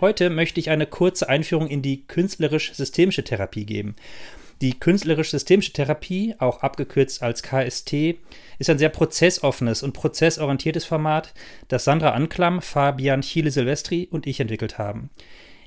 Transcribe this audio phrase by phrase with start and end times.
[0.00, 3.96] Heute möchte ich eine kurze Einführung in die künstlerisch-systemische Therapie geben.
[4.62, 8.16] Die künstlerisch-systemische Therapie, auch abgekürzt als KST,
[8.58, 11.34] ist ein sehr prozessoffenes und prozessorientiertes Format,
[11.68, 15.10] das Sandra Anklam, Fabian Chile-Silvestri und ich entwickelt haben.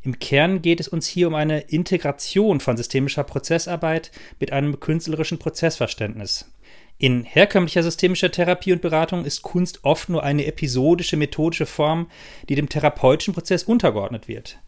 [0.03, 5.37] Im Kern geht es uns hier um eine Integration von systemischer Prozessarbeit mit einem künstlerischen
[5.37, 6.51] Prozessverständnis.
[6.97, 12.09] In herkömmlicher systemischer Therapie und Beratung ist Kunst oft nur eine episodische methodische Form,
[12.49, 14.59] die dem therapeutischen Prozess untergeordnet wird.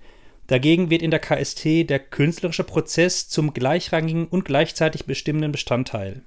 [0.48, 6.24] Dagegen wird in der KST der künstlerische Prozess zum gleichrangigen und gleichzeitig bestimmenden Bestandteil.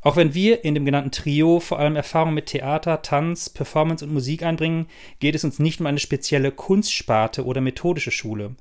[0.00, 4.12] Auch wenn wir in dem genannten Trio vor allem Erfahrung mit Theater, Tanz, Performance und
[4.12, 4.86] Musik einbringen,
[5.18, 8.54] geht es uns nicht um eine spezielle Kunstsparte oder methodische Schule.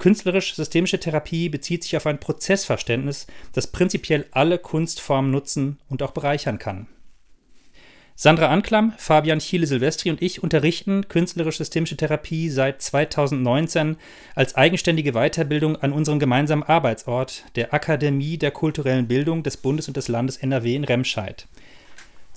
[0.00, 6.58] Künstlerisch-systemische Therapie bezieht sich auf ein Prozessverständnis, das prinzipiell alle Kunstformen nutzen und auch bereichern
[6.58, 6.88] kann.
[8.16, 13.96] Sandra Anklam, Fabian Chiele-Silvestri und ich unterrichten künstlerisch-systemische Therapie seit 2019
[14.34, 19.98] als eigenständige Weiterbildung an unserem gemeinsamen Arbeitsort, der Akademie der kulturellen Bildung des Bundes und
[19.98, 21.46] des Landes NRW in Remscheid.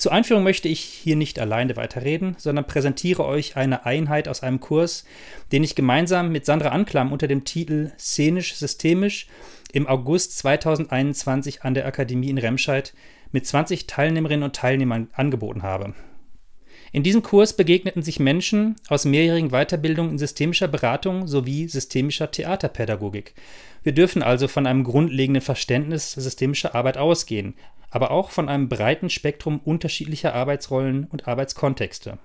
[0.04, 4.60] Zur Einführung möchte ich hier nicht alleine weiterreden, sondern präsentiere euch eine Einheit aus einem
[4.60, 5.06] Kurs,
[5.54, 9.28] den ich gemeinsam mit Sandra Anklam unter dem Titel Szenisch-Systemisch
[9.72, 12.94] im August 2021 an der Akademie in Remscheid
[13.32, 15.94] mit 20 Teilnehmerinnen und Teilnehmern angeboten habe.
[16.92, 23.36] In diesem Kurs begegneten sich Menschen aus mehrjährigen Weiterbildungen in systemischer Beratung sowie systemischer Theaterpädagogik.
[23.84, 27.56] Wir dürfen also von einem grundlegenden Verständnis systemischer Arbeit ausgehen,
[27.94, 32.18] aber auch von einem breiten Spektrum unterschiedlicher Arbeitsrollen und Arbeitskontexte.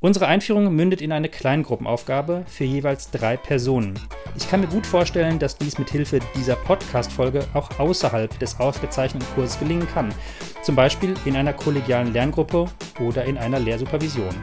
[0.00, 3.98] Unsere Einführung mündet in eine Kleingruppenaufgabe für jeweils drei Personen.
[4.36, 9.28] Ich kann mir gut vorstellen, dass dies mit Hilfe dieser Podcast-Folge auch außerhalb des ausgezeichneten
[9.34, 10.14] Kurses gelingen kann,
[10.62, 12.66] zum Beispiel in einer kollegialen Lerngruppe
[13.00, 14.34] oder in einer Lehrsupervision.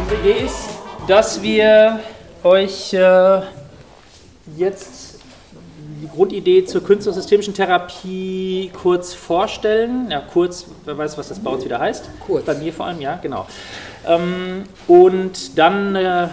[0.00, 0.68] Unsere Idee ist,
[1.06, 2.00] dass wir
[2.42, 3.40] euch äh,
[4.56, 4.95] jetzt
[6.06, 10.10] die Grundidee zur künstlerisch-systemischen Therapie kurz vorstellen.
[10.10, 12.08] Ja, kurz, wer weiß, was das bei uns wieder heißt.
[12.20, 12.44] Kurz.
[12.44, 13.46] Bei mir vor allem, ja, genau.
[14.06, 16.28] Ähm, und dann äh,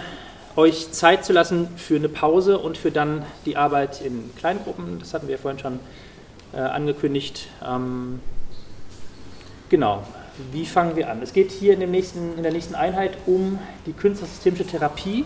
[0.56, 4.98] euch Zeit zu lassen für eine Pause und für dann die Arbeit in Kleingruppen.
[5.00, 5.80] Das hatten wir vorhin schon
[6.52, 7.48] äh, angekündigt.
[7.66, 8.20] Ähm,
[9.68, 10.04] genau.
[10.52, 11.22] Wie fangen wir an?
[11.22, 15.24] Es geht hier in, dem nächsten, in der nächsten Einheit um die künstlerisch-systemische Therapie.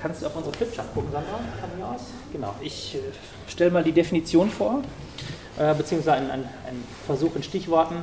[0.00, 2.00] Kannst du auf unsere Flipchart gucken, Sandra, von mir aus?
[2.32, 2.98] Genau, ich äh,
[3.50, 4.82] stelle mal die Definition vor,
[5.58, 6.48] äh, beziehungsweise einen,
[7.06, 7.96] Versuch in Stichworten,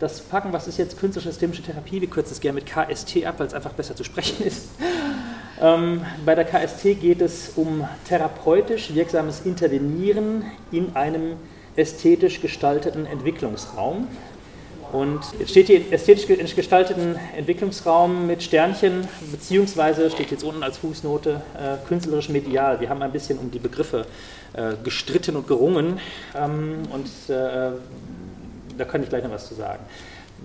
[0.00, 0.52] das packen.
[0.52, 2.00] Was ist jetzt künstliche systemische Therapie?
[2.00, 4.68] Wir kürzen es gerne mit KST ab, weil es einfach besser zu sprechen ist.
[5.60, 11.36] Ähm, bei der KST geht es um therapeutisch wirksames Intervenieren in einem
[11.76, 14.08] ästhetisch gestalteten Entwicklungsraum.
[14.92, 21.40] Und jetzt steht hier ästhetisch gestalteten Entwicklungsraum mit Sternchen, beziehungsweise steht jetzt unten als Fußnote
[21.54, 22.78] äh, künstlerisch medial.
[22.78, 24.04] Wir haben ein bisschen um die Begriffe
[24.52, 25.98] äh, gestritten und gerungen
[26.36, 27.70] ähm, und äh,
[28.76, 29.82] da könnte ich gleich noch was zu sagen.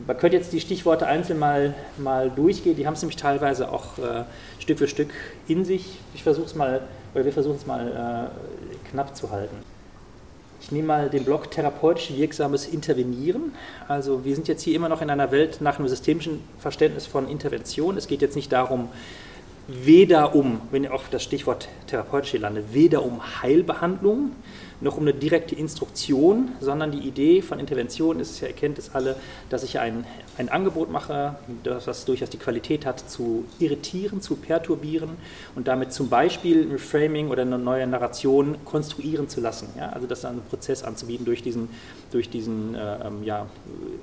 [0.05, 3.97] Man könnte jetzt die Stichworte einzeln mal, mal durchgehen, die haben es nämlich teilweise auch
[3.97, 4.23] äh,
[4.59, 5.09] Stück für Stück
[5.49, 5.99] in sich.
[6.13, 6.81] Ich versuche es mal,
[7.13, 9.57] oder wir versuchen es mal äh, knapp zu halten.
[10.67, 13.53] Ich nehme mal den Block therapeutisch wirksames Intervenieren.
[13.87, 17.29] Also wir sind jetzt hier immer noch in einer Welt nach einem systemischen Verständnis von
[17.29, 17.95] Intervention.
[17.95, 18.89] Es geht jetzt nicht darum,
[19.69, 24.33] weder um, wenn ihr auch das Stichwort therapeutisch hier landet, weder um Heilbehandlung,
[24.79, 29.15] noch um eine direkte Instruktion, sondern die Idee von Intervention ist, ihr erkennt es alle,
[29.49, 30.05] dass ich ein,
[30.37, 35.11] ein Angebot mache, das, das durchaus die Qualität hat, zu irritieren, zu perturbieren
[35.55, 39.69] und damit zum Beispiel ein Reframing oder eine neue Narration konstruieren zu lassen.
[39.77, 39.89] Ja?
[39.89, 41.69] Also das einen Prozess anzubieten durch diesen,
[42.11, 43.47] durch diesen äh, ähm, ja,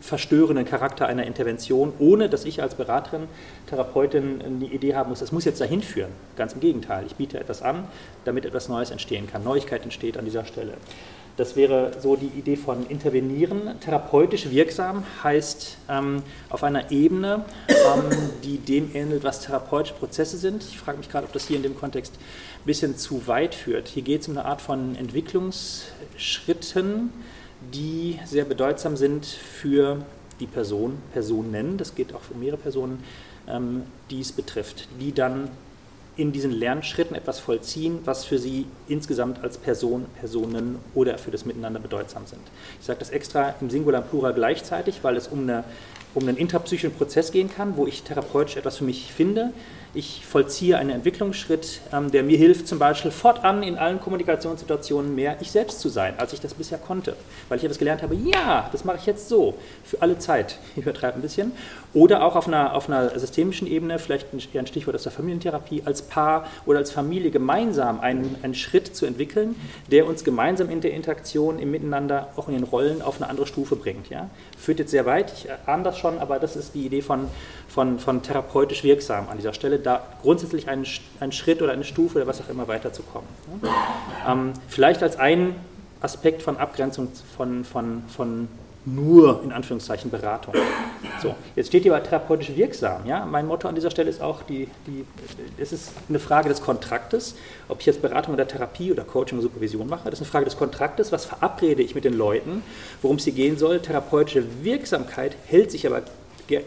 [0.00, 3.28] verstörenden Charakter einer Intervention, ohne dass ich als Beraterin,
[3.68, 6.10] Therapeutin die Idee haben muss, das muss jetzt dahin führen.
[6.36, 7.84] Ganz im Gegenteil, ich biete etwas an,
[8.24, 9.44] damit etwas Neues entstehen kann.
[9.44, 10.63] Neuigkeit entsteht an dieser Stelle.
[10.64, 10.76] Stelle.
[11.36, 13.80] Das wäre so die Idee von intervenieren.
[13.80, 18.04] Therapeutisch wirksam heißt ähm, auf einer Ebene, ähm,
[18.44, 20.62] die dem ähnelt, was therapeutische Prozesse sind.
[20.62, 23.88] Ich frage mich gerade, ob das hier in dem Kontext ein bisschen zu weit führt.
[23.88, 27.12] Hier geht es um eine Art von Entwicklungsschritten,
[27.72, 30.06] die sehr bedeutsam sind für
[30.38, 33.02] die Person, Personen, das geht auch für mehrere Personen,
[33.48, 35.50] ähm, die es betrifft, die dann
[36.16, 41.44] in diesen Lernschritten etwas vollziehen, was für sie insgesamt als Person, Personen oder für das
[41.44, 42.42] Miteinander bedeutsam sind.
[42.80, 45.64] Ich sage das extra im Singular und Plural gleichzeitig, weil es um, eine,
[46.14, 49.52] um einen interpsychischen Prozess gehen kann, wo ich therapeutisch etwas für mich finde,
[49.94, 55.36] ich vollziehe einen Entwicklungsschritt, ähm, der mir hilft, zum Beispiel fortan in allen Kommunikationssituationen mehr
[55.40, 57.16] ich selbst zu sein, als ich das bisher konnte.
[57.48, 60.58] Weil ich etwas gelernt habe, ja, das mache ich jetzt so, für alle Zeit.
[60.76, 61.52] Ich übertreibe ein bisschen.
[61.92, 65.82] Oder auch auf einer, auf einer systemischen Ebene, vielleicht eher ein Stichwort aus der Familientherapie,
[65.84, 69.54] als Paar oder als Familie gemeinsam einen, einen Schritt zu entwickeln,
[69.92, 73.46] der uns gemeinsam in der Interaktion, im Miteinander, auch in den Rollen auf eine andere
[73.46, 74.10] Stufe bringt.
[74.10, 74.28] Ja?
[74.58, 77.28] Führt jetzt sehr weit, ich ahne das schon, aber das ist die Idee von,
[77.68, 80.86] von, von therapeutisch wirksam an dieser Stelle da grundsätzlich einen,
[81.20, 83.28] einen Schritt oder eine Stufe oder was auch immer weiterzukommen.
[84.28, 85.54] Ähm, vielleicht als ein
[86.00, 88.48] Aspekt von Abgrenzung von, von, von
[88.86, 90.54] nur in Anführungszeichen Beratung.
[91.22, 93.06] So, jetzt steht hier bei therapeutisch wirksam.
[93.06, 93.24] Ja?
[93.24, 95.04] Mein Motto an dieser Stelle ist auch, die, die,
[95.58, 97.34] es ist eine Frage des Kontraktes,
[97.68, 100.04] ob ich jetzt Beratung oder Therapie oder Coaching oder Supervision mache.
[100.10, 102.62] Das ist eine Frage des Kontraktes, was verabrede ich mit den Leuten,
[103.00, 103.80] worum es hier gehen soll.
[103.80, 106.02] Therapeutische Wirksamkeit hält sich aber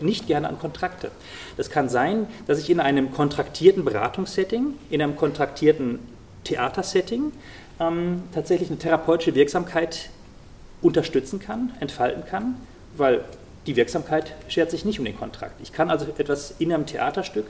[0.01, 1.11] nicht gerne an Kontrakte.
[1.55, 5.99] Das kann sein, dass ich in einem kontraktierten Beratungssetting, in einem kontraktierten
[6.43, 7.31] Theatersetting
[7.79, 10.09] ähm, tatsächlich eine therapeutische Wirksamkeit
[10.81, 12.55] unterstützen kann, entfalten kann,
[12.95, 13.23] weil
[13.65, 15.59] die Wirksamkeit schert sich nicht um den Kontrakt.
[15.61, 17.45] Ich kann also etwas in einem Theaterstück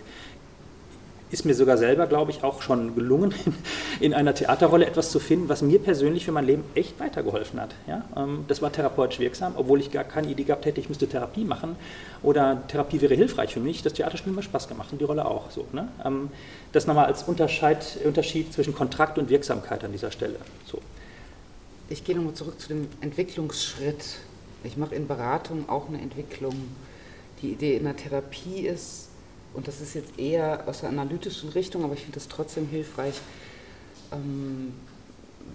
[1.29, 3.33] ist mir sogar selber, glaube ich, auch schon gelungen,
[3.99, 7.75] in einer Theaterrolle etwas zu finden, was mir persönlich für mein Leben echt weitergeholfen hat.
[7.85, 8.05] Ja?
[8.15, 11.43] Ähm, das war therapeutisch wirksam, obwohl ich gar keine Idee gehabt hätte, ich müsste Therapie
[11.43, 11.75] machen
[12.23, 13.83] oder Therapie wäre hilfreich für mich.
[13.83, 15.51] Das Theaterspiel hat mir Spaß gemacht und die Rolle auch.
[15.51, 15.89] So, ne?
[16.05, 16.29] Ähm,
[16.71, 20.37] das nochmal als Unterschied zwischen Kontrakt und Wirksamkeit an dieser Stelle.
[20.65, 20.79] So.
[21.89, 24.17] Ich gehe nochmal zurück zu dem Entwicklungsschritt.
[24.65, 26.53] Ich mache in Beratung auch eine Entwicklung.
[27.41, 29.07] Die Idee in der Therapie ist,
[29.53, 33.15] und das ist jetzt eher aus der analytischen Richtung, aber ich finde es trotzdem hilfreich,
[34.11, 34.73] ähm,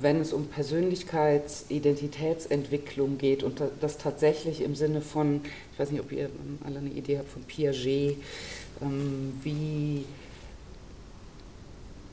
[0.01, 5.43] wenn es um Persönlichkeits-, Identitätsentwicklung geht und das tatsächlich im Sinne von,
[5.73, 6.31] ich weiß nicht, ob ihr
[6.65, 8.17] alle eine Idee habt von Piaget,
[8.81, 10.07] ähm, wie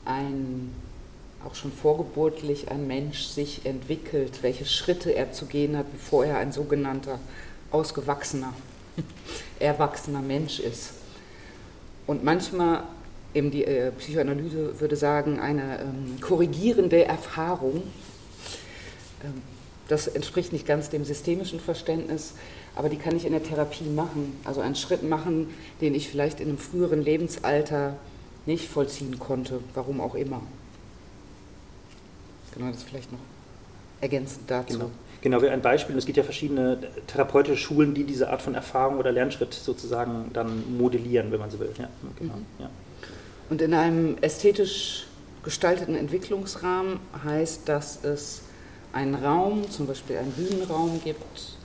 [0.04, 0.70] ein
[1.44, 6.38] auch schon vorgeburtlich ein Mensch sich entwickelt, welche Schritte er zu gehen hat, bevor er
[6.38, 7.18] ein sogenannter
[7.70, 8.52] ausgewachsener,
[9.58, 10.92] erwachsener Mensch ist.
[12.06, 12.82] Und manchmal,
[13.34, 17.84] eben die äh, Psychoanalyse würde sagen, eine ähm, korrigierende Erfahrung.
[19.24, 19.42] Ähm,
[19.88, 22.34] das entspricht nicht ganz dem systemischen Verständnis,
[22.76, 24.38] aber die kann ich in der Therapie machen.
[24.44, 25.48] Also einen Schritt machen,
[25.80, 27.96] den ich vielleicht in einem früheren Lebensalter
[28.46, 30.42] nicht vollziehen konnte, warum auch immer.
[32.54, 33.18] Genau, das vielleicht noch
[34.00, 34.78] ergänzend dazu.
[34.78, 34.90] Genau.
[35.22, 35.98] Genau, wie ein Beispiel.
[35.98, 40.78] Es gibt ja verschiedene therapeutische Schulen, die diese Art von Erfahrung oder Lernschritt sozusagen dann
[40.78, 41.70] modellieren, wenn man so will.
[41.78, 41.88] Ja,
[42.18, 42.46] genau, mhm.
[42.58, 42.70] ja.
[43.50, 45.06] Und in einem ästhetisch
[45.42, 48.42] gestalteten Entwicklungsrahmen heißt, dass es
[48.92, 51.56] einen Raum, zum Beispiel einen Bühnenraum gibt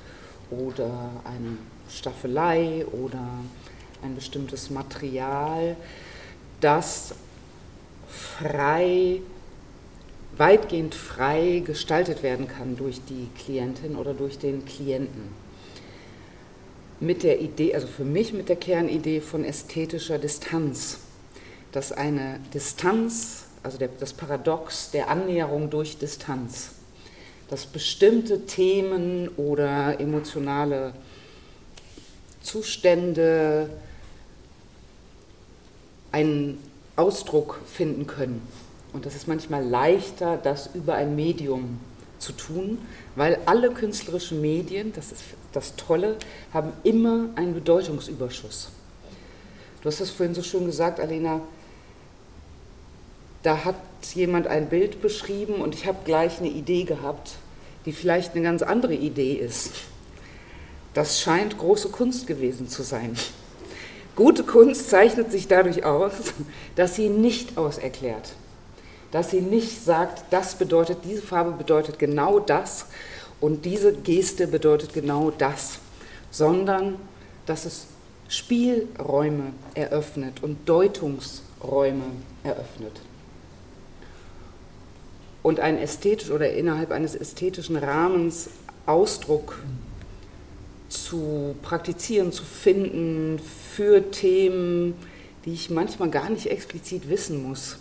[0.52, 1.58] oder eine
[1.90, 3.26] Staffelei oder
[4.04, 5.76] ein bestimmtes Material,
[6.60, 7.16] das
[8.08, 9.22] frei
[10.38, 15.30] weitgehend frei gestaltet werden kann durch die Klientin oder durch den Klienten.
[17.00, 21.00] Mit der Idee, also für mich mit der Kernidee von ästhetischer Distanz,
[21.72, 26.72] dass eine Distanz, also der, das Paradox der Annäherung durch Distanz,
[27.50, 30.94] dass bestimmte Themen oder emotionale
[32.42, 33.70] Zustände
[36.12, 36.60] einen
[36.96, 38.65] Ausdruck finden können
[38.96, 41.82] und das ist manchmal leichter, das über ein Medium
[42.18, 42.78] zu tun,
[43.18, 45.22] weil alle künstlerischen Medien, das ist
[45.52, 46.16] das Tolle,
[46.54, 48.70] haben immer einen Bedeutungsüberschuss.
[49.82, 51.42] Du hast es vorhin so schön gesagt, Alena,
[53.44, 53.76] da hat
[54.14, 57.32] jemand ein Bild beschrieben und ich habe gleich eine Idee gehabt,
[57.86, 59.72] die vielleicht eine ganz andere Idee ist.
[60.94, 63.18] Das scheint große Kunst gewesen zu sein.
[64.16, 66.14] Gute Kunst zeichnet sich dadurch aus,
[66.78, 68.32] dass sie nicht auserklärt
[69.16, 72.88] dass sie nicht sagt, das bedeutet, diese Farbe bedeutet genau das
[73.40, 75.80] und diese Geste bedeutet genau das,
[76.32, 76.98] sondern
[77.46, 77.88] dass es
[78.28, 82.04] Spielräume eröffnet und Deutungsräume
[82.44, 82.92] eröffnet.
[85.44, 88.50] Und ein ästhetisch oder innerhalb eines ästhetischen Rahmens
[88.86, 89.60] Ausdruck
[90.90, 94.94] zu praktizieren, zu finden für Themen,
[95.46, 97.78] die ich manchmal gar nicht explizit wissen muss.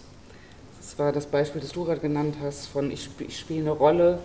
[0.84, 3.70] Das war das Beispiel, das du gerade genannt hast, von ich, sp ich spiele eine
[3.70, 4.18] Rolle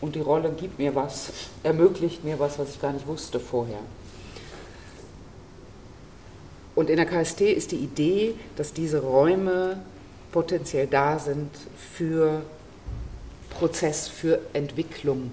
[0.00, 1.30] und die Rolle gibt mir was,
[1.62, 3.80] ermöglicht mir was, was ich gar nicht wusste vorher.
[6.74, 9.78] Und in der KST ist die Idee, dass diese Räume
[10.32, 12.42] potenziell da sind für
[13.50, 15.32] Prozess, für Entwicklung.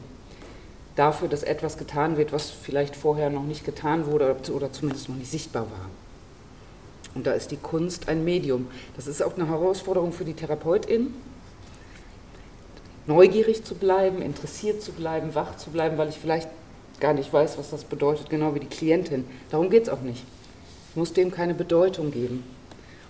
[0.97, 5.15] Dafür, dass etwas getan wird, was vielleicht vorher noch nicht getan wurde oder zumindest noch
[5.15, 5.89] nicht sichtbar war.
[7.15, 8.67] Und da ist die Kunst ein Medium.
[8.95, 11.13] Das ist auch eine Herausforderung für die Therapeutin,
[13.07, 16.49] neugierig zu bleiben, interessiert zu bleiben, wach zu bleiben, weil ich vielleicht
[16.99, 19.25] gar nicht weiß, was das bedeutet, genau wie die Klientin.
[19.49, 20.23] Darum geht es auch nicht.
[20.91, 22.43] Ich muss dem keine Bedeutung geben.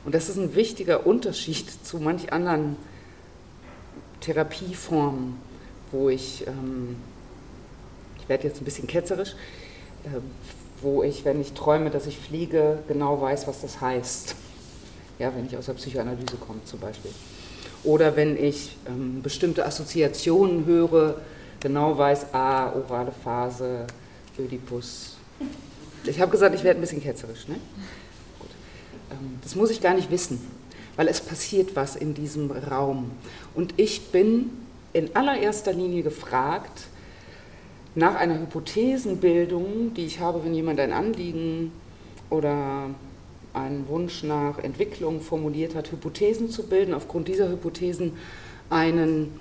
[0.05, 2.77] Und das ist ein wichtiger Unterschied zu manch anderen
[4.21, 5.38] Therapieformen,
[5.91, 6.95] wo ich, ähm,
[8.19, 9.35] ich werde jetzt ein bisschen ketzerisch,
[10.03, 10.19] äh,
[10.86, 14.36] wo ich, wenn ich träume, dass ich fliege, genau weiß, was das heißt.
[15.18, 17.12] Ja, wenn ich aus der Psychoanalyse komme zum Beispiel.
[17.84, 21.15] Oder wenn ich ähm, bestimmte Assoziationen höre,
[21.60, 23.88] genau weiß, ah, orale Phase,
[24.38, 25.15] Ödipus.
[26.06, 27.48] Ich habe gesagt, ich werde ein bisschen ketzerisch.
[27.48, 27.56] Ne?
[28.39, 28.50] Gut.
[29.12, 30.39] Ähm, das muss ich gar nicht wissen,
[30.98, 33.12] weil es passiert was in diesem Raum.
[33.56, 34.51] Und ich bin
[34.94, 36.88] in allererster Linie gefragt
[37.96, 41.72] nach einer Hypothesenbildung, die ich habe, wenn jemand ein Anliegen
[42.30, 42.90] oder
[43.54, 48.14] einen Wunsch nach Entwicklung formuliert hat, Hypothesen zu bilden, aufgrund dieser Hypothesen
[48.70, 49.40] einen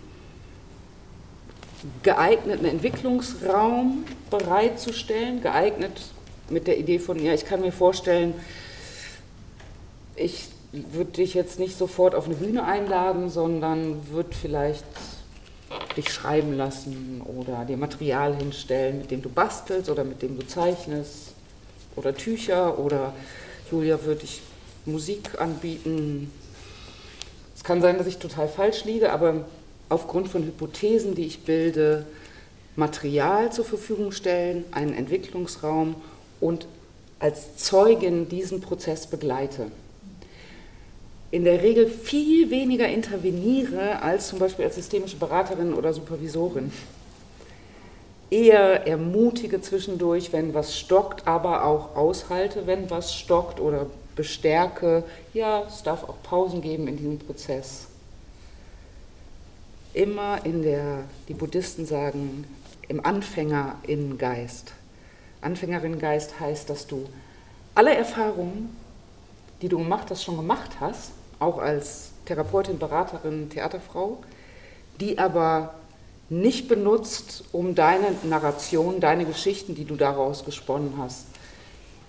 [2.03, 6.01] geeigneten Entwicklungsraum bereitzustellen, geeignet
[6.49, 8.35] mit der Idee von, ja, ich kann mir vorstellen,
[10.17, 14.85] ich würde dich jetzt nicht sofort auf eine Bühne einladen, sondern würde vielleicht
[15.97, 20.47] dich schreiben lassen oder dir Material hinstellen, mit dem du bastelst oder mit dem du
[20.47, 21.33] zeichnest
[21.97, 23.13] oder Tücher oder
[23.71, 24.41] Julia würde ich
[24.87, 26.31] Musik anbieten.
[27.57, 29.47] Es kann sein, dass ich total falsch liege, aber
[29.89, 32.05] aufgrund von Hypothesen, die ich bilde,
[32.77, 35.95] Material zur Verfügung stellen, einen Entwicklungsraum
[36.41, 36.67] und
[37.21, 39.71] als Zeugin diesen Prozess begleite.
[41.35, 46.71] In der Regel viel weniger interveniere als zum Beispiel als systemische Beraterin oder Supervisorin.
[48.31, 55.03] Eher ermutige zwischendurch, wenn was stockt, aber auch aushalte, wenn was stockt oder bestärke.
[55.33, 57.89] Ja, es darf auch Pausen geben in diesem Prozess
[59.93, 62.47] immer in der, die Buddhisten sagen,
[62.87, 64.73] im Anfängerinnengeist.
[65.41, 67.09] Anfängerinnengeist heißt, dass du
[67.75, 68.77] alle Erfahrungen,
[69.63, 74.19] die du gemacht hast, schon gemacht hast, auch als Therapeutin, Beraterin, Theaterfrau,
[75.01, 75.75] die aber
[76.31, 81.27] nicht benutzt, um deine Narration, deine Geschichten, die du daraus gesponnen hast,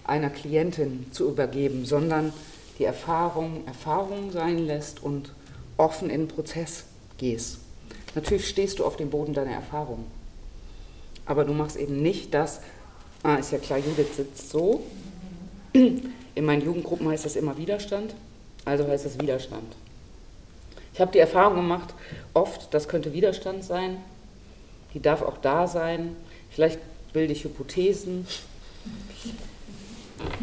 [0.05, 2.31] einer Klientin zu übergeben, sondern
[2.79, 5.31] die Erfahrung Erfahrung sein lässt und
[5.77, 6.85] offen in den Prozess
[7.17, 7.59] gehst.
[8.13, 10.05] Natürlich stehst du auf dem Boden deiner Erfahrung.
[11.25, 12.61] Aber du machst eben nicht das,
[13.23, 14.83] ah, ist ja klar, Judith sitzt so.
[15.73, 18.13] In meinen Jugendgruppen heißt das immer Widerstand,
[18.65, 19.75] also heißt das Widerstand.
[20.93, 21.93] Ich habe die Erfahrung gemacht,
[22.33, 23.97] oft, das könnte Widerstand sein,
[24.93, 26.15] die darf auch da sein,
[26.49, 26.79] vielleicht
[27.13, 28.25] bilde ich Hypothesen,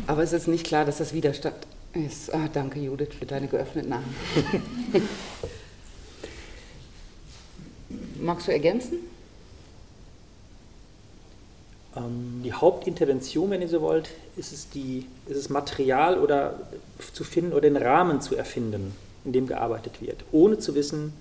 [0.07, 1.57] aber es ist nicht klar, dass das Widerstand
[1.95, 2.33] ist.
[2.35, 4.05] Ah, danke Judith für deine geöffneten Arme.
[8.21, 8.99] Magst du ergänzen?
[11.97, 16.55] Ähm, die Hauptintervention, wenn ihr so wollt, ist es, die, ist es Material oder
[17.13, 18.95] zu finden oder den Rahmen zu erfinden,
[19.25, 21.13] in dem gearbeitet wird, ohne zu wissen,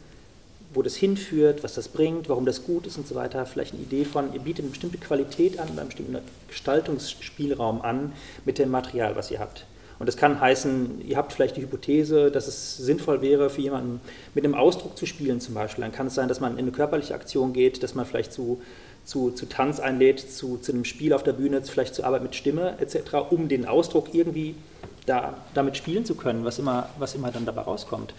[0.73, 3.45] wo das hinführt, was das bringt, warum das gut ist und so weiter.
[3.45, 8.13] Vielleicht eine Idee von, ihr bietet eine bestimmte Qualität an, einen bestimmten Gestaltungsspielraum an
[8.45, 9.65] mit dem Material, was ihr habt.
[9.99, 14.01] Und das kann heißen, ihr habt vielleicht die Hypothese, dass es sinnvoll wäre, für jemanden
[14.33, 15.83] mit einem Ausdruck zu spielen zum Beispiel.
[15.83, 18.61] Dann kann es sein, dass man in eine körperliche Aktion geht, dass man vielleicht zu,
[19.03, 22.35] zu, zu Tanz einlädt, zu, zu einem Spiel auf der Bühne, vielleicht zur Arbeit mit
[22.35, 24.55] Stimme etc., um den Ausdruck irgendwie
[25.05, 28.13] da, damit spielen zu können, was immer, was immer dann dabei rauskommt.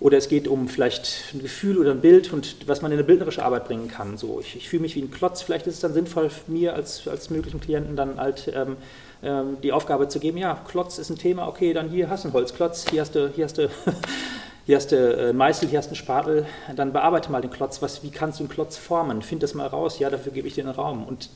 [0.00, 3.06] Oder es geht um vielleicht ein Gefühl oder ein Bild und was man in eine
[3.06, 4.18] bildnerische Arbeit bringen kann.
[4.18, 5.40] So, ich, ich fühle mich wie ein Klotz.
[5.40, 8.76] Vielleicht ist es dann sinnvoll, mir als, als möglichen Klienten dann halt ähm,
[9.24, 12.28] ähm, die Aufgabe zu geben, ja, Klotz ist ein Thema, okay, dann hier hast du
[12.28, 13.70] einen Holzklotz, hier hast du, hier hast du,
[14.66, 17.82] hier hast du äh, Meißel, hier hast du einen Spatel, dann bearbeite mal den Klotz,
[17.82, 20.54] was, wie kannst du einen Klotz formen, find das mal raus, ja, dafür gebe ich
[20.54, 21.04] dir einen Raum.
[21.04, 21.28] Und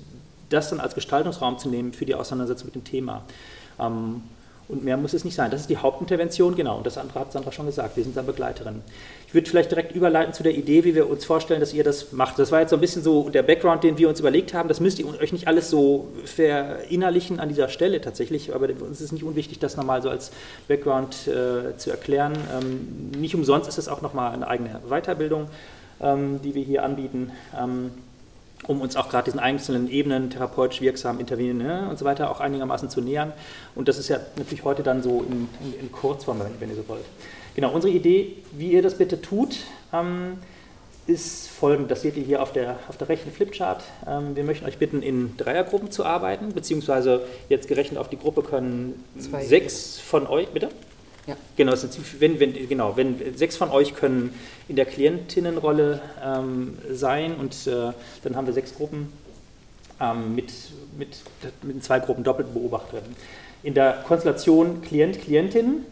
[0.48, 3.22] das dann als Gestaltungsraum zu nehmen für die Auseinandersetzung mit dem Thema.
[3.78, 4.22] Ähm,
[4.68, 5.50] und mehr muss es nicht sein.
[5.50, 6.76] Das ist die Hauptintervention, genau.
[6.76, 7.96] Und das andere hat Sandra schon gesagt.
[7.96, 8.82] Wir sind dann Begleiterin.
[9.26, 12.12] Ich würde vielleicht direkt überleiten zu der Idee, wie wir uns vorstellen, dass ihr das
[12.12, 12.38] macht.
[12.38, 14.68] Das war jetzt so ein bisschen so der Background, den wir uns überlegt haben.
[14.68, 18.54] Das müsst ihr euch nicht alles so verinnerlichen an dieser Stelle tatsächlich.
[18.54, 20.32] Aber uns ist nicht unwichtig, das nochmal so als
[20.68, 22.34] Background äh, zu erklären.
[22.58, 25.46] Ähm, nicht umsonst ist es auch nochmal eine eigene Weiterbildung,
[26.00, 27.32] ähm, die wir hier anbieten.
[27.58, 27.90] Ähm,
[28.66, 32.40] um uns auch gerade diesen einzelnen Ebenen therapeutisch wirksam intervenieren ne, und so weiter auch
[32.40, 33.32] einigermaßen zu nähern.
[33.74, 36.86] Und das ist ja natürlich heute dann so in, in, in Kurzform, wenn, ihr so
[36.88, 37.04] wollt.
[37.54, 39.58] Genau, unsere Idee, wie ihr das bitte tut,
[39.92, 40.38] ähm,
[41.06, 41.90] ist folgend.
[41.90, 43.82] Das seht ihr hier auf der, auf der rechten Flipchart.
[44.06, 48.42] Ähm, wir möchten euch bitten, in Dreiergruppen zu arbeiten, beziehungsweise jetzt gerechnet auf die Gruppe
[48.42, 49.44] können Zwei.
[49.44, 50.68] sechs von euch, bitte?
[51.28, 51.36] Ja.
[51.56, 51.74] Genau,
[52.20, 54.34] wenn, wenn, genau, wenn sechs von euch können
[54.66, 57.92] in der Klientinnenrolle ähm, sein und äh,
[58.22, 59.12] dann haben wir sechs Gruppen
[60.00, 60.50] ähm, mit,
[60.96, 61.20] mit,
[61.62, 63.14] mit zwei Gruppen doppelten Beobachterinnen.
[63.62, 65.84] In der Konstellation Klient, Klientin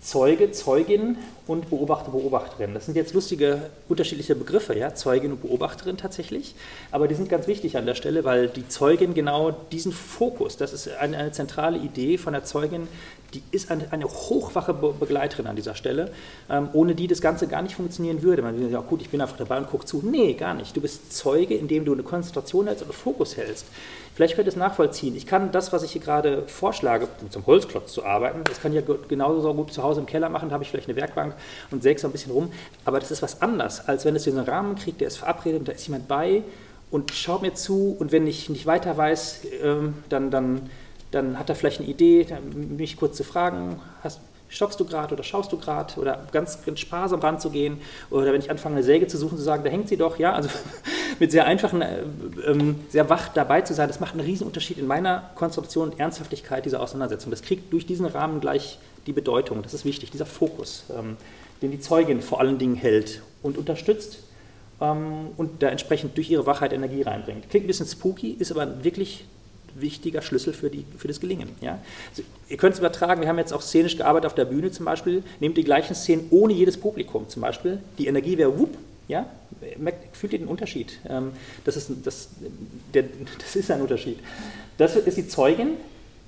[0.00, 2.74] Zeuge, Zeugin und Beobachter, Beobachterin.
[2.74, 6.54] Das sind jetzt lustige unterschiedliche Begriffe, ja, Zeugin und Beobachterin tatsächlich,
[6.90, 10.72] aber die sind ganz wichtig an der Stelle, weil die Zeugin genau diesen Fokus, das
[10.72, 12.88] ist eine, eine zentrale Idee von der Zeugin,
[13.34, 16.10] die ist eine, eine hochwache Begleiterin an dieser Stelle,
[16.48, 18.42] ähm, ohne die das Ganze gar nicht funktionieren würde.
[18.42, 20.02] Man würde sagen, gut, ich bin einfach dabei und gucke zu.
[20.04, 20.76] Nee, gar nicht.
[20.76, 23.66] Du bist Zeuge, indem du eine Konzentration hältst und einen Fokus hältst.
[24.16, 25.14] Vielleicht könnt ihr es nachvollziehen.
[25.14, 28.82] Ich kann das, was ich hier gerade vorschlage, zum Holzklotz zu arbeiten, das kann ich
[28.82, 31.34] ja genauso so gut zu Hause im Keller machen, da habe ich vielleicht eine Werkbank
[31.70, 32.50] und säge so ein bisschen rum.
[32.86, 35.60] Aber das ist was anderes, als wenn es so einen Rahmen kriegt, der ist verabredet
[35.60, 36.42] und da ist jemand bei
[36.90, 40.70] und schaut mir zu und wenn ich nicht weiter weiß, ähm, dann, dann,
[41.10, 45.24] dann hat er vielleicht eine Idee, mich kurz zu fragen, hast, stoppst du gerade oder
[45.24, 49.18] schaust du gerade oder ganz, ganz sparsam ranzugehen oder wenn ich anfange eine Säge zu
[49.18, 50.48] suchen, zu sagen, da hängt sie doch, ja, also
[51.18, 52.02] mit sehr einfachen, äh,
[52.46, 56.00] ähm, sehr wach dabei zu sein, das macht einen riesen Unterschied in meiner Konzeption und
[56.00, 57.30] Ernsthaftigkeit dieser Auseinandersetzung.
[57.30, 61.16] Das kriegt durch diesen Rahmen gleich die Bedeutung, das ist wichtig, dieser Fokus, ähm,
[61.62, 64.18] den die Zeugin vor allen Dingen hält und unterstützt
[64.80, 67.48] ähm, und da entsprechend durch ihre Wachheit Energie reinbringt.
[67.48, 69.24] Klingt ein bisschen spooky, ist aber wirklich
[69.78, 71.50] wichtiger Schlüssel für, die, für das Gelingen.
[71.60, 71.78] Ja?
[72.10, 74.86] Also, ihr könnt es übertragen, wir haben jetzt auch szenisch gearbeitet auf der Bühne zum
[74.86, 78.76] Beispiel, nehmt die gleichen Szenen ohne jedes Publikum zum Beispiel, die Energie wäre wupp,
[79.08, 79.26] ja?
[80.12, 80.98] Fühlt ihr den Unterschied?
[81.08, 81.32] Ähm,
[81.64, 82.28] das ist, das,
[82.92, 83.04] der,
[83.38, 84.18] das ist ein Unterschied.
[84.78, 85.76] Das ist die Zeugin,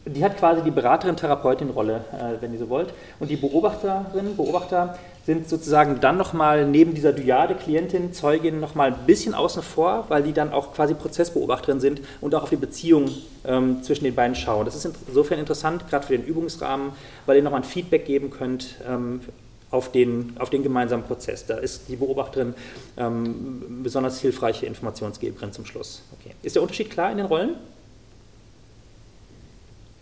[0.07, 2.93] die hat quasi die Beraterin-Therapeutin-Rolle, äh, wenn ihr so wollt.
[3.21, 9.07] Und die Beobachterin, Beobachter sind sozusagen dann nochmal neben dieser Dyade, Klientin, Zeugin nochmal ein
[9.07, 13.11] bisschen außen vor, weil die dann auch quasi Prozessbeobachterin sind und auch auf die Beziehung
[13.45, 14.65] ähm, zwischen den beiden schauen.
[14.65, 16.93] Das ist insofern interessant, gerade für den Übungsrahmen,
[17.27, 19.21] weil ihr nochmal ein Feedback geben könnt ähm,
[19.71, 21.47] auf den, auf den gemeinsamen Prozess.
[21.47, 22.55] Da ist die Beobachterin
[22.97, 26.03] ähm, besonders hilfreiche Informationsgeberin zum Schluss.
[26.19, 26.35] Okay.
[26.43, 27.57] Ist der Unterschied klar in den Rollen?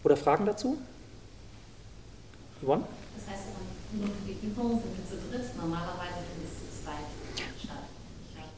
[0.05, 0.79] Oder Fragen dazu?
[2.63, 2.85] Yvonne?
[3.17, 3.45] Das heißt,
[3.93, 6.95] nur für die Übung sind wir zu dritt, normalerweise sind es zu zweit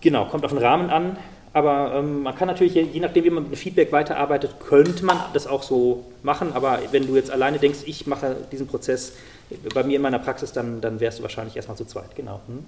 [0.00, 1.16] Genau, kommt auf den Rahmen an.
[1.58, 5.18] Aber ähm, man kann natürlich, je nachdem, wie man mit dem Feedback weiterarbeitet, könnte man
[5.32, 6.52] das auch so machen.
[6.52, 9.14] Aber wenn du jetzt alleine denkst, ich mache diesen Prozess
[9.74, 12.14] bei mir in meiner Praxis, dann, dann wärst du wahrscheinlich erstmal zu zweit.
[12.14, 12.38] Genau.
[12.46, 12.64] Hm?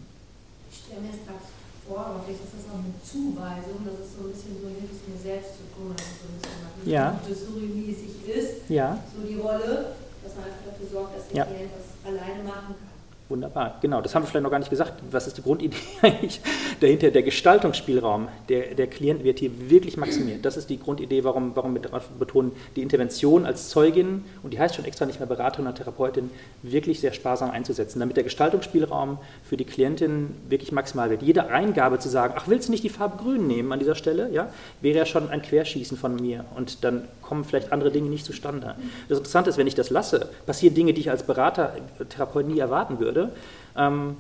[0.73, 1.39] Ich stelle mir jetzt gerade
[1.87, 5.07] vor, aber vielleicht ist das auch eine Zuweisung, dass es so ein bisschen so hilft,
[5.07, 6.35] mir selbst zu tun, dass es so ein
[6.83, 7.15] bisschen ja.
[7.15, 8.99] Montessori-mäßig ist, ja.
[9.15, 9.95] so die Rolle,
[10.27, 11.45] dass man einfach dafür sorgt, dass der ja.
[11.47, 12.90] Klient das alleine machen kann.
[13.31, 14.95] Wunderbar, genau, das haben wir vielleicht noch gar nicht gesagt.
[15.09, 16.41] Was ist die Grundidee eigentlich
[16.81, 17.13] dahinter?
[17.13, 20.45] Der Gestaltungsspielraum der, der Klienten wird hier wirklich maximiert.
[20.45, 21.81] Das ist die Grundidee, warum, warum wir
[22.19, 26.29] betonen, die Intervention als Zeugin, und die heißt schon extra nicht mehr Beraterin oder Therapeutin,
[26.65, 31.23] wirklich sehr sparsam einzusetzen, damit der Gestaltungsspielraum für die Klientin wirklich maximal wird.
[31.23, 34.29] Jede Eingabe zu sagen, ach, willst du nicht die Farbe grün nehmen an dieser Stelle,
[34.33, 38.25] ja, wäre ja schon ein Querschießen von mir und dann kommen vielleicht andere Dinge nicht
[38.25, 38.75] zustande.
[39.09, 41.77] Das Interessante ist, wenn ich das lasse, passieren Dinge, die ich als Berater,
[42.09, 43.33] Therapeut nie erwarten würde würde,
[43.77, 44.17] ähm,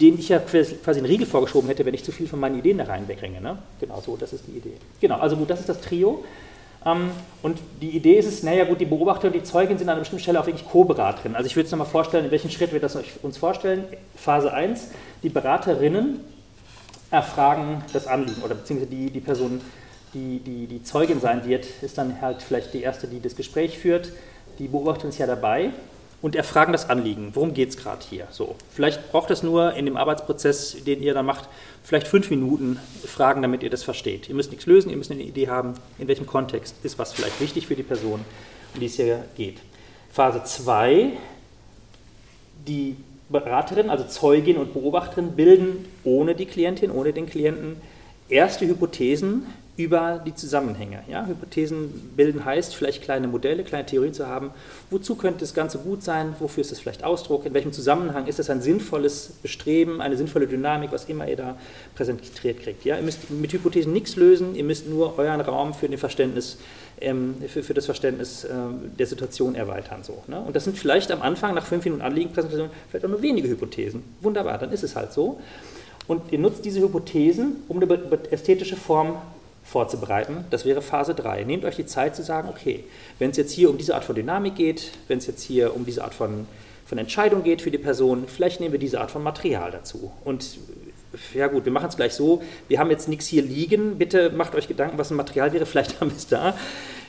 [0.00, 2.78] den ich ja quasi einen Riegel vorgeschoben hätte, wenn ich zu viel von meinen Ideen
[2.78, 3.40] da reinbringe.
[3.40, 3.58] Ne?
[3.80, 4.74] Genau, so, das ist die Idee.
[5.00, 6.24] Genau, also gut, das ist das Trio.
[6.84, 7.10] Ähm,
[7.42, 10.00] und die Idee ist es, naja gut, die Beobachter und die Zeugin sind an einer
[10.00, 11.34] bestimmten Stelle auch wirklich Co-Beraterin.
[11.34, 13.84] Also ich würde es nochmal vorstellen, in welchem Schritt wir das uns vorstellen.
[14.14, 14.90] Phase 1,
[15.22, 16.20] die Beraterinnen
[17.10, 19.62] erfragen das Anliegen oder beziehungsweise die, die Person,
[20.12, 23.78] die, die die Zeugin sein wird, ist dann halt vielleicht die erste, die das Gespräch
[23.78, 24.12] führt.
[24.58, 25.70] Die Beobachterin ist ja dabei
[26.20, 27.30] und erfragen das Anliegen.
[27.34, 28.26] Worum geht es gerade hier?
[28.30, 31.48] So, vielleicht braucht es nur in dem Arbeitsprozess, den ihr da macht,
[31.84, 34.28] vielleicht fünf Minuten Fragen, damit ihr das versteht.
[34.28, 37.40] Ihr müsst nichts lösen, ihr müsst eine Idee haben, in welchem Kontext ist was vielleicht
[37.40, 38.20] wichtig für die Person,
[38.74, 39.58] um die es hier geht.
[40.10, 41.12] Phase 2,
[42.66, 42.96] die
[43.28, 47.76] Beraterin, also Zeugin und Beobachterin, bilden ohne die Klientin, ohne den Klienten
[48.28, 49.46] erste Hypothesen
[49.78, 51.04] über die Zusammenhänge.
[51.08, 51.24] Ja?
[51.24, 54.50] Hypothesen bilden heißt, vielleicht kleine Modelle, kleine Theorien zu haben.
[54.90, 56.34] Wozu könnte das Ganze gut sein?
[56.40, 57.46] Wofür ist es vielleicht Ausdruck?
[57.46, 61.56] In welchem Zusammenhang ist es ein sinnvolles Bestreben, eine sinnvolle Dynamik, was immer ihr da
[61.94, 62.84] präsentiert kriegt?
[62.84, 62.96] Ja?
[62.96, 66.58] Ihr müsst mit Hypothesen nichts lösen, ihr müsst nur euren Raum für, den Verständnis,
[67.00, 68.48] ähm, für, für, das Verständnis äh,
[68.98, 70.02] der Situation erweitern.
[70.02, 70.40] So, ne?
[70.40, 74.02] Und das sind vielleicht am Anfang, nach fünf Minuten Anliegenpräsentation, vielleicht auch nur wenige Hypothesen.
[74.22, 75.38] Wunderbar, dann ist es halt so.
[76.08, 79.18] Und ihr nutzt diese Hypothesen, um eine ästhetische Form
[79.70, 80.44] vorzubereiten.
[80.50, 81.44] Das wäre Phase 3.
[81.44, 82.84] Nehmt euch die Zeit zu sagen, okay,
[83.18, 85.84] wenn es jetzt hier um diese Art von Dynamik geht, wenn es jetzt hier um
[85.84, 86.46] diese Art von,
[86.86, 90.10] von Entscheidung geht für die Person, vielleicht nehmen wir diese Art von Material dazu.
[90.24, 90.58] Und
[91.34, 94.54] ja gut, wir machen es gleich so, wir haben jetzt nichts hier liegen, bitte macht
[94.54, 96.54] euch Gedanken, was ein Material wäre, vielleicht haben wir es da.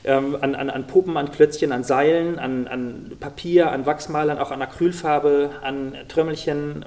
[0.04, 4.52] Ähm, an, an, an Puppen, an Klötzchen, an Seilen, an, an Papier, an Wachsmalern, auch
[4.52, 6.86] an Acrylfarbe, an Trömmelchen,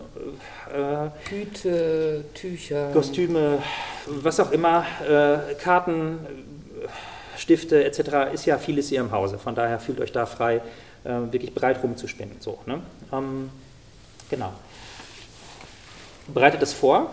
[0.72, 3.62] äh, Hüte, Tücher, Kostüme,
[4.06, 6.18] was auch immer, äh, Karten,
[7.36, 8.32] Stifte etc.
[8.32, 9.38] ist ja vieles hier im Hause.
[9.38, 10.62] Von daher fühlt euch da frei,
[11.04, 12.36] äh, wirklich breit rumzuspinnen.
[12.40, 12.80] So, ne?
[13.12, 13.50] ähm,
[14.30, 14.52] genau.
[16.32, 17.10] Bereitet das vor.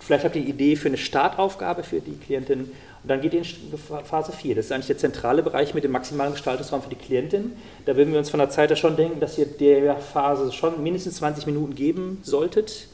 [0.00, 2.70] Vielleicht habt ihr die Idee für eine Startaufgabe für die Klientin
[3.02, 4.54] und dann geht ihr in Phase 4.
[4.54, 7.52] Das ist eigentlich der zentrale Bereich mit dem maximalen Gestaltungsraum für die Klientin.
[7.84, 10.82] Da würden wir uns von der Zeit her schon denken, dass ihr der Phase schon
[10.82, 12.88] mindestens 20 Minuten geben solltet.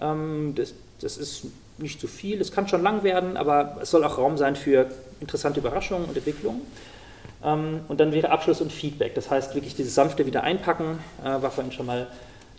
[0.00, 1.46] Ähm, das, das ist
[1.78, 4.86] nicht zu viel, es kann schon lang werden, aber es soll auch Raum sein für
[5.20, 6.62] interessante Überraschungen und Entwicklungen.
[7.44, 9.14] Ähm, und dann wäre Abschluss und Feedback.
[9.14, 12.06] Das heißt, wirklich dieses sanfte Wiedereinpacken äh, war vorhin schon mal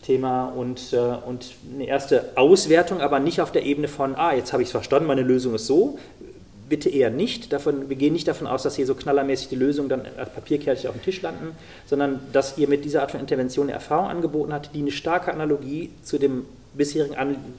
[0.03, 4.53] Thema und, äh, und eine erste Auswertung, aber nicht auf der Ebene von, ah, jetzt
[4.53, 5.97] habe ich es verstanden, meine Lösung ist so,
[6.69, 7.51] bitte eher nicht.
[7.53, 10.89] Davon, wir gehen nicht davon aus, dass hier so knallermäßig die Lösungen dann als Papierkärchen
[10.89, 11.55] auf dem Tisch landen,
[11.87, 15.31] sondern dass ihr mit dieser Art von Intervention eine Erfahrung angeboten habt, die eine starke
[15.31, 16.45] Analogie zu dem
[16.77, 17.15] bisherigen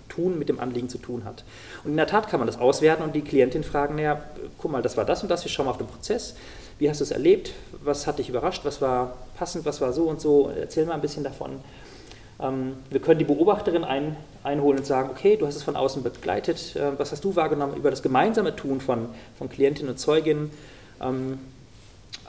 [0.09, 1.45] Tun mit dem Anliegen zu tun hat.
[1.85, 4.23] Und in der Tat kann man das auswerten und die Klientin fragen, naja,
[4.59, 6.35] guck mal, das war das und das, wir schauen mal auf den Prozess.
[6.79, 7.53] Wie hast du es erlebt?
[7.83, 8.65] Was hat dich überrascht?
[8.65, 9.65] Was war passend?
[9.65, 10.51] Was war so und so?
[10.51, 11.61] Erzähl mal ein bisschen davon.
[12.39, 16.03] Ähm, wir können die Beobachterin ein, einholen und sagen, okay, du hast es von außen
[16.03, 20.51] begleitet, äh, was hast du wahrgenommen über das gemeinsame Tun von, von Klientin und Zeugin?
[21.01, 21.39] Ähm,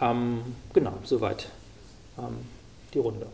[0.02, 0.42] ähm,
[0.74, 1.48] genau, soweit
[2.18, 2.38] ähm,
[2.94, 3.28] die Runde.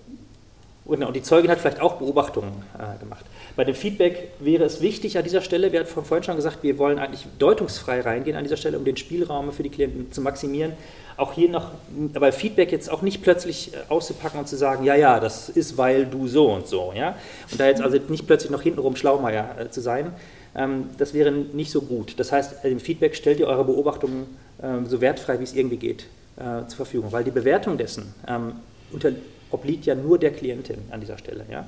[0.86, 3.26] Und, und, die Zeugin hat vielleicht auch Beobachtungen äh, gemacht.
[3.56, 6.78] Bei dem Feedback wäre es wichtig an dieser Stelle, wir hatten vorhin schon gesagt, wir
[6.80, 10.74] wollen eigentlich deutungsfrei reingehen an dieser Stelle, um den Spielraum für die Klienten zu maximieren
[11.18, 11.72] auch hier noch
[12.14, 15.78] bei Feedback jetzt auch nicht plötzlich äh, auszupacken und zu sagen, ja, ja, das ist,
[15.78, 17.16] weil du so und so, ja.
[17.52, 20.14] Und da jetzt also nicht plötzlich noch hintenrum Schlaumeier äh, zu sein,
[20.56, 22.20] ähm, das wäre nicht so gut.
[22.20, 26.08] Das heißt, im Feedback stellt ihr eure Beobachtungen ähm, so wertfrei, wie es irgendwie geht,
[26.38, 28.54] äh, zur Verfügung, weil die Bewertung dessen ähm,
[28.92, 29.12] unter,
[29.52, 31.66] obliegt ja nur der Klientin an dieser Stelle, ja.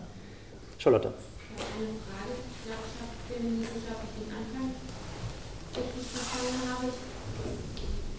[0.78, 1.13] Charlotte.
[1.55, 4.67] Eine Frage, ich glaube, ich bin nicht sicher, ob ich den Anfang
[5.71, 6.87] richtig verstanden habe.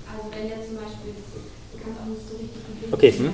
[0.06, 1.14] Also wenn jetzt zum Beispiel
[1.76, 3.12] kann auch nicht so richtig gut Okay.
[3.12, 3.32] Hm.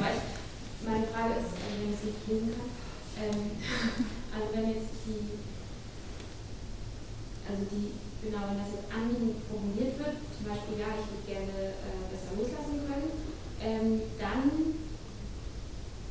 [0.83, 2.71] Meine Frage ist, also wenn ich es nicht lesen kann,
[3.23, 3.41] ähm,
[4.35, 5.39] also wenn jetzt die,
[7.47, 7.95] also die,
[8.27, 12.35] genau, wenn das jetzt Anliegen formuliert wird, zum Beispiel, ja, ich würde gerne äh, besser
[12.35, 13.11] loslassen können,
[13.63, 14.75] ähm, dann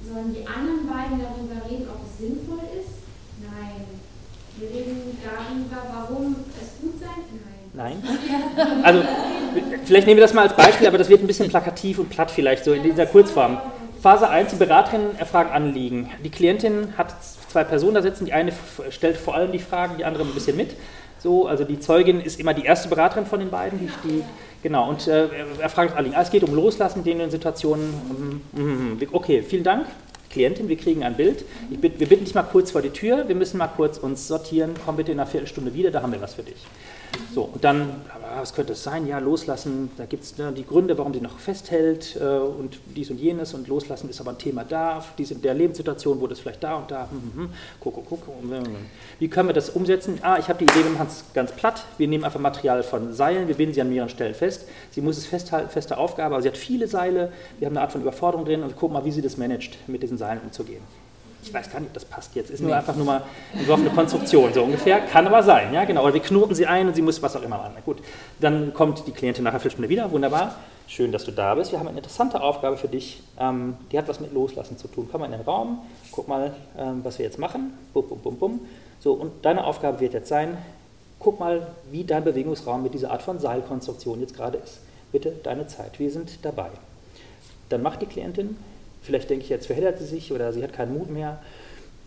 [0.01, 3.00] sollen die anderen beiden darüber reden, ob es sinnvoll ist?
[3.41, 3.85] Nein.
[4.57, 7.51] Wir reden darüber, warum es gut sein kann.
[7.73, 8.03] Nein.
[8.83, 9.01] Also,
[9.85, 12.29] vielleicht nehmen wir das mal als Beispiel, aber das wird ein bisschen plakativ und platt
[12.29, 13.59] vielleicht, so in dieser Kurzform.
[14.01, 16.09] Phase 1, die Beraterin erfragen Anliegen.
[16.23, 18.51] Die Klientin hat zwei Personen da sitzen, die eine
[18.89, 20.75] stellt vor allem die Fragen, die andere ein bisschen mit.
[21.19, 24.23] So, also die Zeugin ist immer die erste Beraterin von den beiden, die, die
[24.63, 25.27] genau, und äh,
[25.59, 26.15] er Anliegen.
[26.15, 28.41] Ah, es geht um Loslassen in den Situationen.
[28.53, 29.85] Mm, mm, mm, okay, vielen Dank.
[30.31, 31.45] Klientin, wir kriegen ein Bild.
[31.69, 34.73] Bitte, wir bitten dich mal kurz vor die Tür, wir müssen mal kurz uns sortieren,
[34.85, 36.55] komm bitte in einer Viertelstunde wieder, da haben wir was für dich.
[37.33, 38.01] So, und dann,
[38.37, 39.07] was könnte es sein?
[39.07, 43.09] Ja, loslassen, da gibt es ne, die Gründe, warum sie noch festhält äh, und dies
[43.09, 46.41] und jenes und loslassen ist aber ein Thema da, dies in der Lebenssituation wurde es
[46.41, 47.53] vielleicht da und da, hm, hm, hm.
[47.79, 48.21] guck, guck, guck.
[49.19, 50.19] Wie können wir das umsetzen?
[50.21, 53.13] Ah, ich habe die Idee, wir machen es ganz platt, wir nehmen einfach Material von
[53.13, 56.43] Seilen, wir binden sie an mehreren Stellen fest, sie muss es festhalten, feste Aufgabe, also
[56.43, 59.11] sie hat viele Seile, wir haben eine Art von Überforderung drin und gucken mal, wie
[59.11, 60.81] sie das managt, mit diesen Seilen umzugehen
[61.43, 63.23] ich weiß gar nicht, ob das passt jetzt, ist nur einfach nur mal
[63.53, 66.95] eine Konstruktion, so ungefähr, kann aber sein, ja, genau, oder wir knoten sie ein und
[66.95, 67.73] sie muss was auch immer machen.
[67.85, 67.97] Gut,
[68.39, 70.55] dann kommt die Klientin nach einer Viertelstunde wieder, wunderbar,
[70.87, 74.07] schön, dass du da bist, wir haben eine interessante Aufgabe für dich, ähm, die hat
[74.07, 75.07] was mit Loslassen zu tun.
[75.11, 75.79] Komm mal in den Raum,
[76.11, 78.59] guck mal, ähm, was wir jetzt machen, bum, bum, bum, bum.
[78.99, 80.57] So, und deine Aufgabe wird jetzt sein,
[81.19, 84.79] guck mal, wie dein Bewegungsraum mit dieser Art von Seilkonstruktion jetzt gerade ist.
[85.11, 86.69] Bitte deine Zeit, wir sind dabei.
[87.69, 88.57] Dann macht die Klientin
[89.01, 91.39] Vielleicht denke ich, jetzt verheddert sie sich oder sie hat keinen Mut mehr.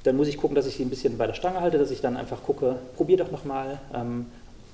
[0.04, 2.00] Dann muss ich gucken, dass ich sie ein bisschen bei der Stange halte, dass ich
[2.00, 3.80] dann einfach gucke, probier doch nochmal.
[3.94, 4.26] Ähm,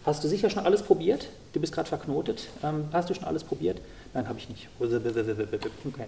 [0.04, 1.28] hast du sicher schon alles probiert?
[1.52, 2.48] Du bist gerade verknotet.
[2.62, 3.80] Ähm, hast du schon alles probiert?
[4.12, 4.68] Nein, habe ich nicht.
[5.88, 6.06] Okay.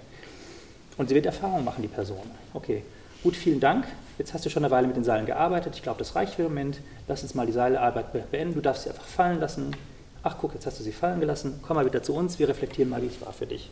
[0.98, 2.18] Und sie wird Erfahrung machen, die Person.
[2.52, 2.82] Okay,
[3.22, 3.86] gut, vielen Dank.
[4.18, 5.74] Jetzt hast du schon eine Weile mit den Seilen gearbeitet.
[5.76, 6.80] Ich glaube, das reicht für den Moment.
[7.08, 8.54] Lass uns mal die Seilarbeit beenden.
[8.54, 9.74] Du darfst sie einfach fallen lassen.
[10.22, 11.60] Ach, guck, jetzt hast du sie fallen gelassen.
[11.62, 12.38] Komm mal wieder zu uns.
[12.38, 13.70] Wir reflektieren mal, wie es war für dich.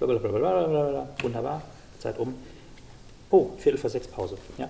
[0.00, 1.08] Blablabla.
[1.22, 1.62] Wunderbar,
[1.98, 2.34] Zeit um.
[3.30, 4.36] Oh, Viertel vor sechs Pause.
[4.58, 4.68] Ja.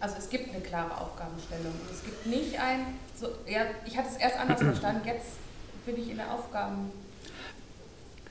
[0.00, 1.72] Also es gibt eine klare Aufgabenstellung.
[1.90, 2.80] Es gibt nicht ein,
[3.18, 5.26] so, ja, ich hatte es erst anders verstanden, jetzt
[5.86, 6.90] bin ich in der Aufgaben.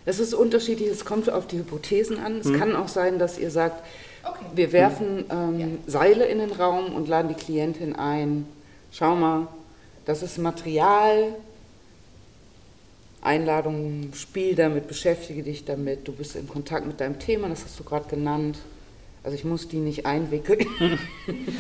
[0.06, 2.38] Es ist unterschiedlich, es kommt auf die Hypothesen an.
[2.40, 2.60] Es Mhm.
[2.60, 3.84] kann auch sein, dass ihr sagt,
[4.24, 4.46] Okay.
[4.56, 8.46] wir werfen ähm, Seile in den Raum und laden die Klientin ein.
[8.92, 9.48] Schau mal,
[10.06, 11.34] das ist Material.
[13.22, 16.08] Einladung, spiel damit, beschäftige dich damit.
[16.08, 18.58] Du bist in Kontakt mit deinem Thema, das hast du gerade genannt.
[19.28, 20.66] Also ich muss die nicht einwickeln.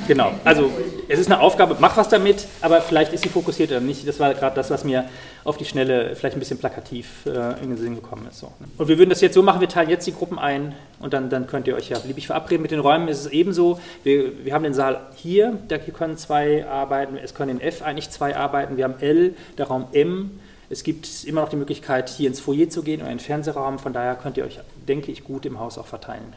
[0.07, 0.71] Genau, also
[1.09, 4.07] es ist eine Aufgabe, mach was damit, aber vielleicht ist sie fokussiert oder nicht.
[4.07, 5.09] Das war gerade das, was mir
[5.43, 8.39] auf die Schnelle vielleicht ein bisschen plakativ äh, in den Sinn gekommen ist.
[8.39, 8.47] So.
[8.61, 8.67] ne?
[8.77, 11.29] Und wir würden das jetzt so machen, wir teilen jetzt die Gruppen ein und dann,
[11.29, 12.61] dann könnt ihr euch ja beliebig verabreden.
[12.61, 13.81] Mit den Räumen ist es ebenso.
[14.03, 18.09] Wir, wir haben den Saal hier, da können zwei arbeiten, es können in F eigentlich
[18.09, 18.77] zwei arbeiten.
[18.77, 20.39] Wir haben L, der Raum M.
[20.69, 23.79] Es gibt immer noch die Möglichkeit, hier ins Foyer zu gehen oder in den Fernsehraum.
[23.79, 26.33] Von daher könnt ihr euch, denke ich, gut im Haus auch verteilen.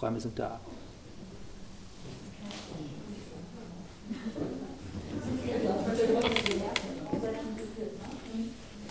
[0.00, 0.60] Räume sind da.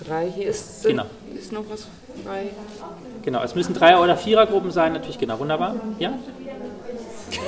[0.06, 1.06] Drei, hier ist, Genau.
[1.34, 1.88] ist noch was
[2.24, 2.48] frei.
[3.24, 5.76] Genau, es müssen Dreier- oder Vierergruppen sein, natürlich, genau, wunderbar.
[6.00, 6.14] Ja?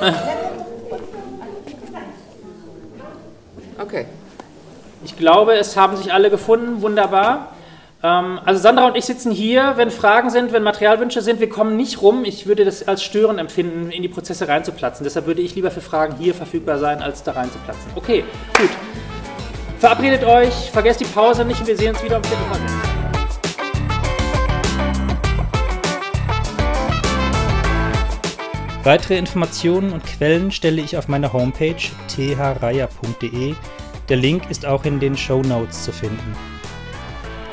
[3.78, 4.06] Okay.
[5.04, 7.52] Ich glaube, es haben sich alle gefunden, wunderbar.
[8.02, 11.76] Ähm, also Sandra und ich sitzen hier, wenn Fragen sind, wenn Materialwünsche sind, wir kommen
[11.76, 12.24] nicht rum.
[12.24, 15.04] Ich würde das als störend empfinden, in die Prozesse reinzuplatzen.
[15.04, 17.92] Deshalb würde ich lieber für Fragen hier verfügbar sein, als da reinzuplatzen.
[17.96, 18.24] Okay,
[18.58, 18.70] gut.
[19.80, 22.58] Verabredet euch, vergesst die Pause nicht und wir sehen uns wieder um Viertel vor.
[28.86, 31.76] Weitere Informationen und Quellen stelle ich auf meiner Homepage
[32.08, 33.56] thraya.de.
[34.10, 36.36] Der Link ist auch in den Show Notes zu finden.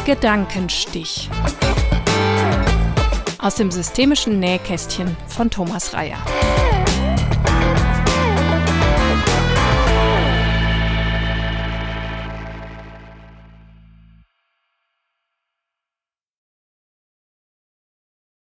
[0.09, 1.29] Gedankenstich.
[3.39, 6.17] Aus dem systemischen Nähkästchen von Thomas Reyer.